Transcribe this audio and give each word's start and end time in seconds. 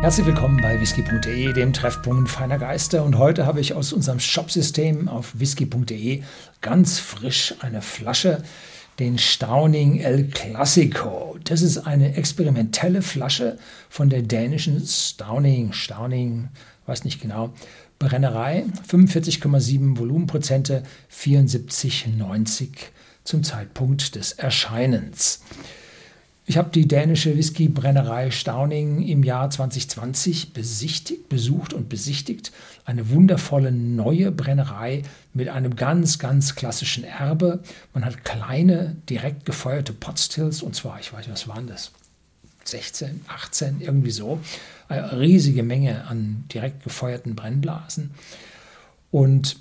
Herzlich 0.00 0.26
willkommen 0.26 0.60
bei 0.62 0.80
whisky.de, 0.80 1.52
dem 1.52 1.72
Treffpunkt 1.72 2.30
feiner 2.30 2.56
Geister. 2.56 3.02
Und 3.02 3.18
heute 3.18 3.46
habe 3.46 3.60
ich 3.60 3.74
aus 3.74 3.92
unserem 3.92 4.20
Shopsystem 4.20 5.08
auf 5.08 5.40
whisky.de 5.40 6.22
ganz 6.60 7.00
frisch 7.00 7.56
eine 7.58 7.82
Flasche, 7.82 8.44
den 9.00 9.18
Stauning 9.18 9.98
El 9.98 10.28
Classico. 10.28 11.36
Das 11.42 11.62
ist 11.62 11.78
eine 11.78 12.14
experimentelle 12.14 13.02
Flasche 13.02 13.58
von 13.90 14.08
der 14.08 14.22
dänischen 14.22 14.80
Stauning, 14.86 15.72
Stauning, 15.72 16.48
weiß 16.86 17.02
nicht 17.02 17.20
genau, 17.20 17.52
Brennerei. 17.98 18.66
45,7 18.88 19.98
Volumenprozente, 19.98 20.84
74,90 21.12 22.68
zum 23.24 23.42
Zeitpunkt 23.42 24.14
des 24.14 24.30
Erscheinens. 24.30 25.42
Ich 26.48 26.56
habe 26.56 26.70
die 26.70 26.88
dänische 26.88 27.36
Whiskybrennerei 27.36 28.30
Stauning 28.30 29.02
im 29.02 29.22
Jahr 29.22 29.50
2020 29.50 30.54
besichtigt, 30.54 31.28
besucht 31.28 31.74
und 31.74 31.90
besichtigt. 31.90 32.52
Eine 32.86 33.10
wundervolle 33.10 33.70
neue 33.70 34.32
Brennerei 34.32 35.02
mit 35.34 35.50
einem 35.50 35.76
ganz, 35.76 36.18
ganz 36.18 36.54
klassischen 36.54 37.04
Erbe. 37.04 37.62
Man 37.92 38.06
hat 38.06 38.24
kleine, 38.24 38.96
direkt 39.10 39.44
gefeuerte 39.44 39.92
Potstills 39.92 40.62
und 40.62 40.74
zwar, 40.74 40.98
ich 40.98 41.12
weiß 41.12 41.28
was 41.28 41.48
waren 41.48 41.66
das? 41.66 41.90
16, 42.64 43.20
18, 43.28 43.82
irgendwie 43.82 44.10
so. 44.10 44.40
Eine 44.88 45.20
riesige 45.20 45.62
Menge 45.62 46.06
an 46.06 46.44
direkt 46.50 46.82
gefeuerten 46.82 47.36
Brennblasen. 47.36 48.12
Und 49.10 49.58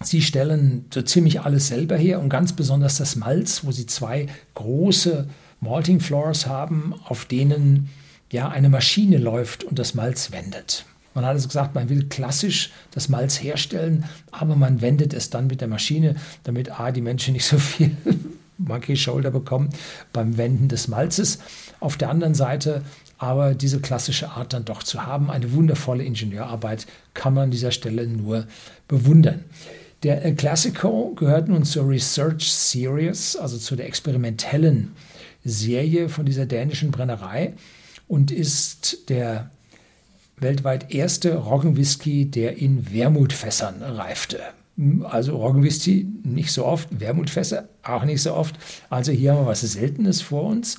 Sie 0.00 0.22
stellen 0.22 0.86
so 0.94 1.02
ziemlich 1.02 1.40
alles 1.40 1.68
selber 1.68 1.96
her 1.96 2.20
und 2.20 2.28
ganz 2.28 2.52
besonders 2.52 2.98
das 2.98 3.16
Malz, 3.16 3.64
wo 3.64 3.72
sie 3.72 3.86
zwei 3.86 4.26
große 4.54 5.26
Malting 5.60 6.00
Floors 6.00 6.46
haben, 6.46 6.94
auf 7.04 7.24
denen 7.24 7.88
ja 8.30 8.48
eine 8.48 8.68
Maschine 8.68 9.18
läuft 9.18 9.64
und 9.64 9.78
das 9.78 9.94
Malz 9.94 10.32
wendet. 10.32 10.84
Man 11.14 11.24
hat 11.24 11.32
also 11.32 11.48
gesagt, 11.48 11.74
man 11.74 11.88
will 11.88 12.08
klassisch 12.08 12.70
das 12.92 13.08
Malz 13.08 13.42
herstellen, 13.42 14.04
aber 14.30 14.54
man 14.54 14.80
wendet 14.80 15.14
es 15.14 15.30
dann 15.30 15.48
mit 15.48 15.60
der 15.60 15.68
Maschine, 15.68 16.14
damit 16.44 16.78
A, 16.78 16.92
die 16.92 17.00
Menschen 17.00 17.32
nicht 17.32 17.46
so 17.46 17.58
viel 17.58 17.96
Monkey 18.58 18.96
Shoulder 18.96 19.30
bekommen 19.30 19.70
beim 20.12 20.36
Wenden 20.36 20.68
des 20.68 20.88
Malzes. 20.88 21.38
Auf 21.80 21.96
der 21.96 22.10
anderen 22.10 22.34
Seite 22.34 22.82
aber 23.18 23.54
diese 23.54 23.80
klassische 23.80 24.30
Art 24.30 24.52
dann 24.52 24.64
doch 24.64 24.82
zu 24.82 25.04
haben, 25.04 25.30
eine 25.30 25.52
wundervolle 25.52 26.04
Ingenieurarbeit, 26.04 26.86
kann 27.14 27.34
man 27.34 27.44
an 27.44 27.50
dieser 27.50 27.72
Stelle 27.72 28.06
nur 28.06 28.46
bewundern. 28.86 29.44
Der 30.04 30.32
Classico 30.36 31.14
gehört 31.16 31.48
nun 31.48 31.64
zur 31.64 31.88
Research 31.88 32.52
Series, 32.52 33.34
also 33.34 33.58
zu 33.58 33.74
der 33.74 33.86
experimentellen 33.86 34.92
Serie 35.48 36.08
von 36.08 36.26
dieser 36.26 36.46
dänischen 36.46 36.90
Brennerei 36.90 37.54
und 38.06 38.30
ist 38.30 39.08
der 39.08 39.50
weltweit 40.36 40.94
erste 40.94 41.34
Roggenwhisky, 41.36 42.26
der 42.26 42.58
in 42.58 42.92
Wermutfässern 42.92 43.82
reifte. 43.82 44.40
Also 45.04 45.36
Roggenwhisky 45.36 46.06
nicht 46.22 46.52
so 46.52 46.64
oft, 46.64 46.88
Wermutfässer 47.00 47.68
auch 47.82 48.04
nicht 48.04 48.22
so 48.22 48.34
oft. 48.34 48.54
Also 48.90 49.10
hier 49.10 49.32
haben 49.32 49.42
wir 49.42 49.46
was 49.46 49.60
Seltenes 49.60 50.22
vor 50.22 50.44
uns. 50.44 50.78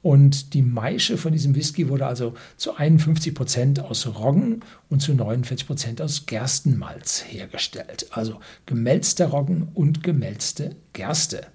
Und 0.00 0.54
die 0.54 0.62
Maische 0.62 1.18
von 1.18 1.32
diesem 1.32 1.54
Whisky 1.54 1.88
wurde 1.88 2.06
also 2.06 2.34
zu 2.56 2.76
51 2.76 3.34
Prozent 3.34 3.80
aus 3.80 4.06
Roggen 4.06 4.62
und 4.88 5.02
zu 5.02 5.12
49 5.12 5.66
Prozent 5.66 6.00
aus 6.00 6.26
Gerstenmalz 6.26 7.24
hergestellt. 7.28 8.06
Also 8.10 8.40
gemälzter 8.66 9.26
Roggen 9.28 9.68
und 9.74 10.02
gemälzte 10.02 10.76
Gerste. 10.92 11.46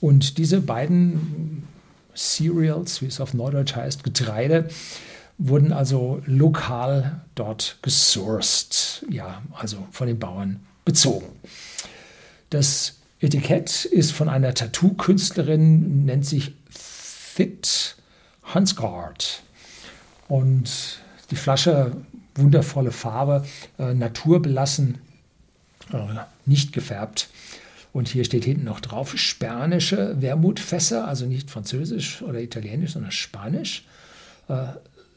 Und 0.00 0.38
diese 0.38 0.60
beiden 0.60 1.64
Cereals, 2.16 3.02
wie 3.02 3.06
es 3.06 3.20
auf 3.20 3.34
Neudeutsch 3.34 3.76
heißt, 3.76 4.04
Getreide, 4.04 4.68
wurden 5.38 5.72
also 5.72 6.22
lokal 6.26 7.20
dort 7.34 7.78
gesourced, 7.82 9.04
ja, 9.10 9.42
also 9.52 9.86
von 9.90 10.06
den 10.06 10.18
Bauern 10.18 10.60
bezogen. 10.84 11.26
Das 12.50 12.96
Etikett 13.20 13.84
ist 13.84 14.12
von 14.12 14.28
einer 14.28 14.54
Tattoo-Künstlerin, 14.54 16.04
nennt 16.04 16.26
sich 16.26 16.54
Fit 16.70 17.96
Hansgaard. 18.44 19.42
Und 20.28 21.00
die 21.30 21.36
Flasche, 21.36 21.92
wundervolle 22.34 22.92
Farbe, 22.92 23.44
äh, 23.78 23.94
naturbelassen, 23.94 24.98
äh, 25.92 25.98
nicht 26.44 26.72
gefärbt. 26.72 27.28
Und 27.96 28.08
hier 28.08 28.24
steht 28.24 28.44
hinten 28.44 28.64
noch 28.64 28.80
drauf 28.80 29.16
spanische 29.16 30.20
Wermutfässer, 30.20 31.08
also 31.08 31.24
nicht 31.24 31.50
französisch 31.50 32.20
oder 32.20 32.42
italienisch, 32.42 32.92
sondern 32.92 33.10
spanisch. 33.10 33.86
Äh, 34.48 34.66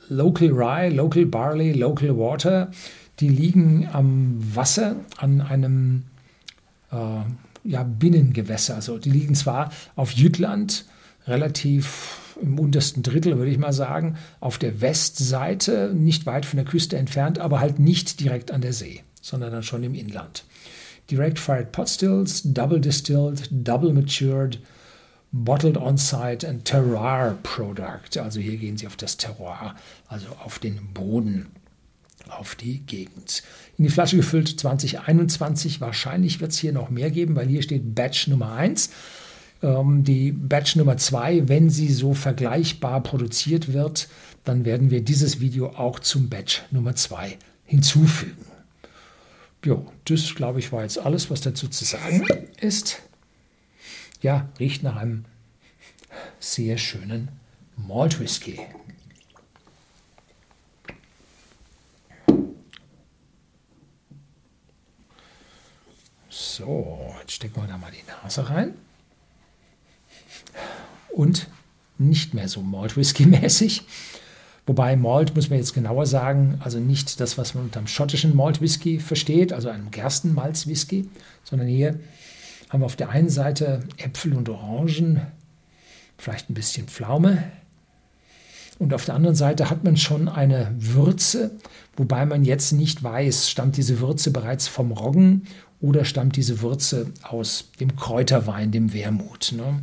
local 0.07 0.47
Rye, 0.53 0.88
Local 0.88 1.25
Barley, 1.25 1.73
Local 1.73 2.18
Water, 2.18 2.72
die 3.19 3.28
liegen 3.28 3.89
am 3.91 4.38
Wasser 4.56 4.95
an 5.18 5.41
einem 5.41 6.03
äh, 6.94 6.95
ja, 7.66 7.84
Binnengewässer. 7.84 8.75
Also 8.75 8.97
die 8.97 9.12
liegen 9.12 9.35
zwar 9.35 9.73
auf 9.97 10.13
Jütland, 10.13 10.85
relativ 11.28 12.38
im 12.41 12.57
untersten 12.59 13.03
Drittel, 13.03 13.38
würde 13.38 13.51
ich 13.51 13.57
mal 13.57 13.73
sagen, 13.73 14.16
auf 14.39 14.57
der 14.57 14.79
Westseite, 14.79 15.91
nicht 15.94 16.25
weit 16.25 16.45
von 16.45 16.56
der 16.56 16.66
Küste 16.66 16.95
entfernt, 16.95 17.39
aber 17.39 17.59
halt 17.59 17.78
nicht 17.78 18.22
direkt 18.22 18.51
an 18.51 18.62
der 18.62 18.72
See, 18.72 19.03
sondern 19.22 19.51
dann 19.51 19.63
schon 19.63 19.84
im 19.84 19.95
Inland. 19.95 20.45
Direct 21.09 21.40
Fired 21.40 21.72
Pot 21.72 21.90
Stills, 21.90 22.42
Double 22.44 22.80
Distilled, 22.80 23.47
Double 23.52 23.94
Matured, 23.94 24.59
Bottled 25.31 25.78
On-Site 25.78 26.47
and 26.47 26.66
Terroir 26.66 27.38
Product. 27.44 28.20
Also 28.20 28.40
hier 28.40 28.58
gehen 28.58 28.78
sie 28.78 28.88
auf 28.88 28.96
das 28.96 29.18
Terroir, 29.18 29.75
also 30.08 30.28
auf 30.44 30.59
den 30.59 30.94
Boden, 30.94 31.48
auf 32.30 32.56
die 32.56 32.80
Gegend. 32.80 33.44
In 33.78 33.84
die 33.84 33.90
Flasche 33.90 34.18
gefüllt 34.18 34.59
2021. 34.59 35.81
Wahrscheinlich 35.81 36.42
wird 36.42 36.52
es 36.52 36.59
hier 36.59 36.74
noch 36.74 36.90
mehr 36.90 37.12
geben, 37.12 37.36
weil 37.36 37.48
hier 37.48 37.62
steht 37.62 37.96
Batch 37.96 38.28
Nummer 38.28 38.53
1. 38.53 38.90
Ähm, 39.62 40.03
die 40.03 40.31
Batch 40.31 40.75
Nummer 40.75 40.98
2, 40.98 41.48
wenn 41.48 41.69
sie 41.69 41.92
so 41.92 42.14
vergleichbar 42.14 43.02
produziert 43.03 43.74
wird, 43.74 44.09
dann 44.46 44.66
werden 44.66 44.90
wir 44.90 45.02
dieses 45.02 45.40
Video 45.40 45.69
auch 45.69 46.00
zum 46.00 46.30
Batch 46.30 46.64
Nummer 46.72 46.96
2 46.96 47.38
hinzufügen. 47.66 48.49
Jo, 49.64 49.92
das 50.06 50.36
glaube 50.36 50.59
ich 50.59 50.72
war 50.72 50.84
jetzt 50.84 50.97
alles, 50.97 51.30
was 51.30 51.42
dazu 51.42 51.68
zu 51.68 51.84
sagen 51.84 52.25
ist. 52.62 53.02
Ja, 54.22 54.50
riecht 54.58 54.84
nach 54.84 54.96
einem 54.96 55.25
sehr 56.40 56.78
schönen 56.78 57.30
Malt 57.75 58.19
Whisky. 58.19 58.59
So, 66.30 67.16
jetzt 67.19 67.34
stecken 67.34 67.62
wir 67.62 67.68
da 67.68 67.78
mal 67.78 67.92
die 67.92 68.03
Nase 68.08 68.50
rein. 68.50 68.75
Und 71.09 71.48
nicht 71.98 72.34
mehr 72.34 72.48
so 72.48 72.62
Malt 72.62 72.96
Whisky 72.96 73.25
mäßig. 73.25 73.84
Wobei 74.66 74.96
Malt 74.96 75.36
muss 75.36 75.50
man 75.50 75.59
jetzt 75.59 75.74
genauer 75.74 76.06
sagen, 76.06 76.59
also 76.64 76.80
nicht 76.80 77.20
das, 77.20 77.38
was 77.38 77.56
man 77.56 77.66
unter 77.66 77.80
dem 77.80 77.88
schottischen 77.88 78.36
Malt 78.36 78.62
Whisky 78.62 79.00
versteht, 79.00 79.52
also 79.52 79.70
einem 79.70 79.92
Gerstenmalz 79.92 80.68
Whisky, 80.68 81.09
sondern 81.44 81.68
hier 81.68 82.00
haben 82.69 82.81
wir 82.81 82.86
auf 82.86 82.96
der 82.96 83.09
einen 83.09 83.30
Seite 83.30 83.81
Äpfel 83.98 84.34
und 84.34 84.48
Orangen, 84.48 85.22
vielleicht 86.18 86.50
ein 86.50 86.53
bisschen 86.53 86.88
Pflaume. 86.88 87.44
Und 88.78 88.94
auf 88.94 89.06
der 89.06 89.16
anderen 89.16 89.36
Seite 89.36 89.69
hat 89.69 89.84
man 89.84 89.98
schon 89.98 90.30
eine 90.30 90.74
Würze, 90.78 91.52
wobei 91.98 92.25
man 92.25 92.46
jetzt 92.46 92.72
nicht 92.72 93.03
weiß, 93.03 93.50
stammt 93.50 93.75
diese 93.75 94.00
Würze 94.00 94.31
bereits 94.31 94.68
vom 94.68 94.92
Roggen 94.92 95.48
oder 95.81 96.06
stammt 96.06 96.36
diese 96.36 96.62
Würze 96.62 97.08
aus 97.24 97.66
dem 97.80 97.96
Kräuterwein, 97.96 98.72
dem 98.72 98.94
Wermut. 98.94 99.53
Ne? 99.56 99.81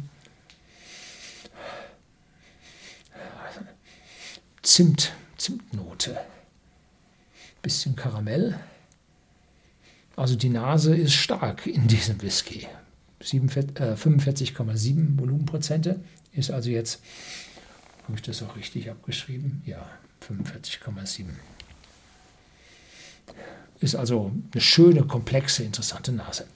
Zimt, 4.77 5.15
Zimtnote. 5.39 6.19
Bisschen 7.63 7.97
Karamell. 7.97 8.61
Also 10.17 10.37
die 10.37 10.51
Nase 10.51 10.95
ist 10.95 11.15
stark 11.15 11.67
in 11.67 11.89
diesem 11.89 12.21
Whisky. 12.21 12.69
45,7 13.23 13.81
äh, 13.81 15.19
Volumenprozente 15.19 15.99
ist 16.35 16.51
also 16.51 16.69
jetzt, 16.69 17.01
habe 18.03 18.17
ich 18.17 18.23
das 18.23 18.43
auch 18.43 18.55
richtig 18.55 18.91
abgeschrieben? 18.91 19.63
Ja, 19.65 19.89
45,7. 20.29 21.25
Ist 23.81 23.97
also 23.97 24.31
eine 24.53 24.61
schöne, 24.61 25.05
komplexe, 25.05 25.63
interessante 25.63 26.13
Nase. 26.13 26.47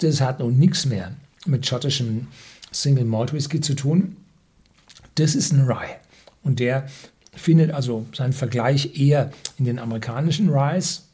Das 0.00 0.20
hat 0.20 0.40
nun 0.40 0.58
nichts 0.58 0.86
mehr 0.86 1.12
mit 1.46 1.66
schottischem 1.66 2.28
Single 2.72 3.04
Malt 3.04 3.32
Whisky 3.32 3.60
zu 3.60 3.74
tun. 3.74 4.16
Das 5.14 5.34
ist 5.34 5.52
ein 5.52 5.66
Rye. 5.66 5.96
Und 6.42 6.58
der 6.58 6.88
findet 7.32 7.70
also 7.70 8.06
seinen 8.14 8.32
Vergleich 8.32 8.98
eher 8.98 9.30
in 9.58 9.64
den 9.64 9.78
amerikanischen 9.78 10.50
Ryes, 10.50 11.06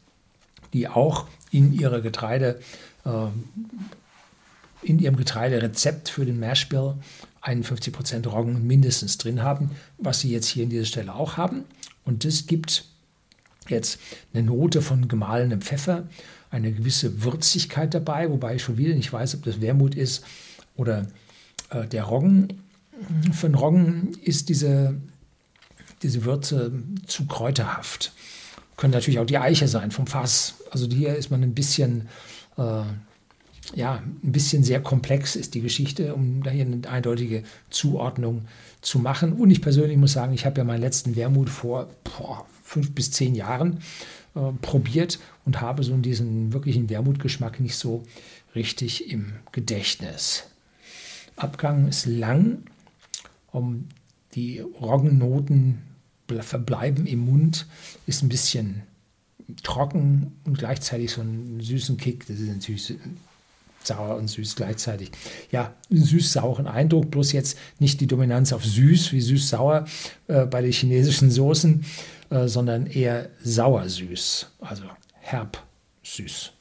die 0.72 0.88
auch 0.88 1.26
in 1.50 1.72
ihrer 1.72 2.00
Getreide, 2.00 2.60
äh, 3.04 3.26
in 4.82 4.98
ihrem 4.98 5.16
Getreiderezept 5.16 6.08
für 6.08 6.24
den 6.24 6.38
Mashbill 6.38 6.94
51% 7.42 8.26
Roggen 8.26 8.66
mindestens 8.66 9.18
drin 9.18 9.42
haben, 9.42 9.70
was 9.98 10.20
sie 10.20 10.30
jetzt 10.30 10.46
hier 10.46 10.64
an 10.64 10.70
dieser 10.70 10.84
Stelle 10.84 11.14
auch 11.14 11.36
haben. 11.36 11.64
Und 12.04 12.24
das 12.24 12.46
gibt 12.46 12.84
jetzt 13.70 13.98
eine 14.32 14.42
Note 14.42 14.82
von 14.82 15.08
gemahlenem 15.08 15.60
Pfeffer, 15.60 16.08
eine 16.50 16.72
gewisse 16.72 17.22
Würzigkeit 17.22 17.92
dabei, 17.94 18.30
wobei 18.30 18.56
ich 18.56 18.62
schon 18.62 18.78
wieder 18.78 18.94
nicht 18.94 19.12
weiß, 19.12 19.34
ob 19.34 19.44
das 19.44 19.60
Wermut 19.60 19.94
ist 19.94 20.24
oder 20.76 21.06
äh, 21.70 21.86
der 21.86 22.04
Roggen. 22.04 22.62
Für 23.32 23.48
den 23.48 23.54
Roggen 23.54 24.16
ist 24.22 24.48
diese, 24.48 24.94
diese 26.02 26.24
Würze 26.24 26.72
zu 27.06 27.26
kräuterhaft. 27.26 28.12
Können 28.76 28.92
natürlich 28.92 29.18
auch 29.18 29.26
die 29.26 29.38
Eiche 29.38 29.69
sein 29.69 29.90
vom 29.90 30.06
Fass. 30.06 30.54
Also 30.70 30.86
hier 30.86 31.16
ist 31.16 31.30
man 31.30 31.42
ein 31.42 31.54
bisschen, 31.54 32.08
äh, 32.56 32.82
ja, 33.74 34.02
ein 34.22 34.32
bisschen 34.32 34.62
sehr 34.62 34.80
komplex 34.80 35.36
ist 35.36 35.54
die 35.54 35.60
Geschichte, 35.60 36.14
um 36.14 36.42
da 36.42 36.50
hier 36.50 36.64
eine 36.64 36.88
eindeutige 36.88 37.42
Zuordnung 37.70 38.46
zu 38.80 38.98
machen. 38.98 39.32
Und 39.32 39.50
ich 39.50 39.60
persönlich 39.60 39.96
muss 39.96 40.12
sagen, 40.12 40.34
ich 40.34 40.46
habe 40.46 40.58
ja 40.58 40.64
meinen 40.64 40.80
letzten 40.80 41.16
Wermut 41.16 41.50
vor 41.50 41.88
boah, 42.04 42.46
fünf 42.62 42.92
bis 42.94 43.10
zehn 43.10 43.34
Jahren 43.34 43.80
äh, 44.34 44.52
probiert 44.62 45.18
und 45.44 45.60
habe 45.60 45.82
so 45.82 45.96
diesen 45.96 46.52
wirklichen 46.52 46.88
Wermutgeschmack 46.90 47.60
nicht 47.60 47.76
so 47.76 48.04
richtig 48.54 49.10
im 49.10 49.32
Gedächtnis. 49.52 50.44
Abgang 51.36 51.88
ist 51.88 52.06
lang, 52.06 52.62
um 53.52 53.88
die 54.34 54.60
Roggennoten 54.60 55.82
verbleiben 56.40 57.06
im 57.06 57.20
Mund, 57.20 57.66
ist 58.06 58.22
ein 58.22 58.28
bisschen 58.28 58.82
trocken 59.62 60.32
und 60.44 60.58
gleichzeitig 60.58 61.12
so 61.12 61.20
einen 61.20 61.60
süßen 61.60 61.96
Kick. 61.96 62.26
Das 62.26 62.40
ist 62.40 62.48
natürlich 62.48 62.94
sauer 63.86 64.16
und 64.16 64.28
süß 64.28 64.56
gleichzeitig. 64.56 65.10
Ja, 65.50 65.74
süß-sauren 65.90 66.66
Eindruck, 66.66 67.10
bloß 67.10 67.32
jetzt 67.32 67.58
nicht 67.78 68.00
die 68.00 68.06
Dominanz 68.06 68.52
auf 68.52 68.64
süß 68.64 69.12
wie 69.12 69.20
süß-sauer 69.20 69.86
äh, 70.28 70.46
bei 70.46 70.62
den 70.62 70.72
chinesischen 70.72 71.30
Soßen, 71.30 71.84
äh, 72.30 72.48
sondern 72.48 72.86
eher 72.86 73.30
sauer-süß, 73.42 74.48
also 74.60 74.84
herb-süß. 75.20 76.52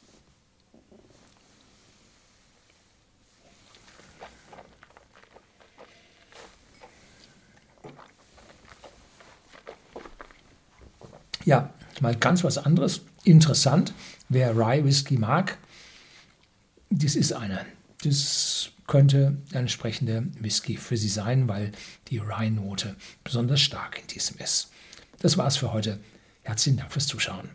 Ja, 11.45 11.69
mal 12.01 12.15
ganz 12.15 12.43
was 12.43 12.57
anderes. 12.57 13.01
Interessant, 13.23 13.93
wer 14.29 14.55
Rye 14.55 14.83
Whisky 14.83 15.17
mag, 15.17 15.57
das 16.95 17.15
ist 17.15 17.33
einer. 17.33 17.65
Das 18.03 18.69
könnte 18.87 19.37
ein 19.51 19.61
entsprechender 19.61 20.23
Whisky 20.39 20.77
für 20.77 20.97
Sie 20.97 21.09
sein, 21.09 21.47
weil 21.47 21.71
die 22.07 22.19
Rye-Note 22.19 22.95
besonders 23.23 23.61
stark 23.61 23.99
in 23.99 24.07
diesem 24.07 24.37
ist. 24.37 24.71
Das 25.19 25.37
war's 25.37 25.57
für 25.57 25.73
heute. 25.73 25.99
Herzlichen 26.43 26.77
Dank 26.77 26.91
fürs 26.91 27.07
Zuschauen. 27.07 27.49